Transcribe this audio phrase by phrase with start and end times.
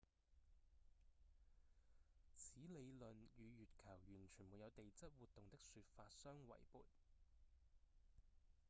[2.35, 6.81] 此理論與月球完全沒有地質活動的說法相違悖